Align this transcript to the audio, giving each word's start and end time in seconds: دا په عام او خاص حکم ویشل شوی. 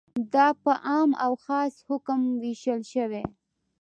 دا 0.33 0.47
په 0.63 0.71
عام 0.87 1.11
او 1.23 1.33
خاص 1.43 1.73
حکم 1.87 2.19
ویشل 2.43 2.81
شوی. 2.93 3.23